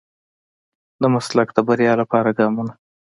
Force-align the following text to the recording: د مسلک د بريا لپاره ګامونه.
د 1.01 1.03
مسلک 1.15 1.49
د 1.53 1.57
بريا 1.67 1.93
لپاره 2.01 2.29
ګامونه. 2.39 2.73